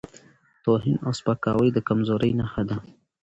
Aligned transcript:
توهین 0.63 0.97
او 1.05 1.11
سپکاوی 1.19 1.69
د 1.73 1.77
کمزورۍ 1.87 2.31
نښه 2.39 2.63
ده. 2.69 2.77